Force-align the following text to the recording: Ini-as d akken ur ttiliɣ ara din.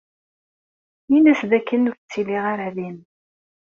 Ini-as 1.15 1.41
d 1.49 1.51
akken 1.57 1.87
ur 1.91 1.95
ttiliɣ 1.99 2.43
ara 2.53 2.67
din. 2.75 2.97